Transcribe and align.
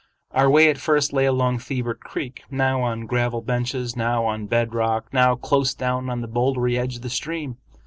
Our 0.31 0.49
way 0.49 0.67
at 0.67 0.79
first 0.79 1.13
lay 1.13 1.27
along 1.27 1.59
Thibert 1.59 1.99
Creek, 1.99 2.41
now 2.49 2.81
on 2.81 3.05
gravel 3.05 3.43
benches, 3.43 3.95
now 3.95 4.25
on 4.25 4.47
bed 4.47 4.73
rock, 4.73 5.05
now 5.13 5.35
close 5.35 5.75
down 5.75 6.09
on 6.09 6.21
the 6.21 6.27
bouldery 6.27 6.75
edge 6.75 6.95
of 6.95 7.01
the 7.03 7.09
stream. 7.11 7.57